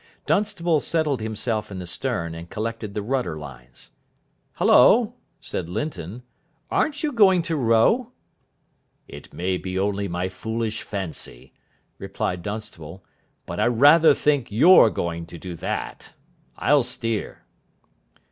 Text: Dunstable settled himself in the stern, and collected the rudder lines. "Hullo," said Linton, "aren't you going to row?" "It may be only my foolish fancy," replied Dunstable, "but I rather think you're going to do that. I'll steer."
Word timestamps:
Dunstable 0.25 0.79
settled 0.79 1.21
himself 1.21 1.69
in 1.69 1.77
the 1.77 1.85
stern, 1.85 2.33
and 2.33 2.49
collected 2.49 2.95
the 2.95 3.03
rudder 3.03 3.37
lines. 3.37 3.91
"Hullo," 4.53 5.13
said 5.39 5.69
Linton, 5.69 6.23
"aren't 6.71 7.03
you 7.03 7.11
going 7.11 7.43
to 7.43 7.55
row?" 7.55 8.11
"It 9.07 9.31
may 9.31 9.57
be 9.57 9.77
only 9.77 10.07
my 10.07 10.27
foolish 10.27 10.81
fancy," 10.81 11.53
replied 11.99 12.41
Dunstable, 12.41 13.05
"but 13.45 13.59
I 13.59 13.67
rather 13.67 14.15
think 14.15 14.47
you're 14.51 14.89
going 14.89 15.27
to 15.27 15.37
do 15.37 15.53
that. 15.57 16.15
I'll 16.57 16.81
steer." 16.81 17.43